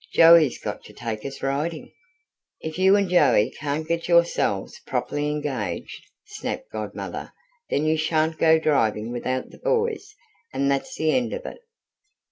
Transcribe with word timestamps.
"Joey's 0.15 0.57
got 0.57 0.83
to 0.85 0.93
take 0.93 1.23
us 1.27 1.43
riding." 1.43 1.93
"If 2.59 2.79
you 2.79 2.95
and 2.95 3.07
Joey 3.07 3.51
can't 3.59 3.87
get 3.87 4.07
yourselves 4.07 4.79
properly 4.87 5.27
engaged," 5.29 6.03
snapped 6.25 6.71
Godmother, 6.71 7.31
"then 7.69 7.85
you 7.85 7.97
shan't 7.97 8.39
go 8.39 8.57
driving 8.57 9.11
without 9.11 9.51
the 9.51 9.59
boys, 9.59 10.15
and 10.51 10.71
that's 10.71 10.95
the 10.95 11.11
end 11.11 11.33
of 11.33 11.45
it." 11.45 11.59